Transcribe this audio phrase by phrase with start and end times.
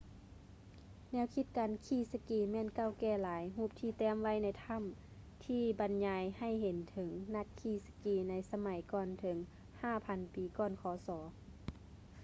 [1.11, 4.83] ແນວຄິດການຂີ່ສະກີແມ່ນເກົ່າແກ່ຫຼາຍ ຮູບທີ່ແຕ້ມໄວ້ໃນຖ້ຳ
[5.45, 9.37] ທີ່ບັນຍາຍໃຫ້ເຫັນເຖິງນັກຂີ່ສະກີໃນສະໄໝກ່ອນເຖິງ
[10.05, 11.09] 5000 ປີ ກ່ອນ ຄສ